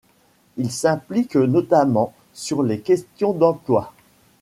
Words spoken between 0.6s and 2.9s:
s’implique notamment sur les